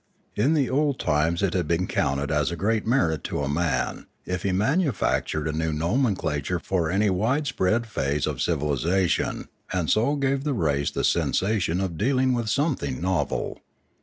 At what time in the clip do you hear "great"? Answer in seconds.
2.55-2.87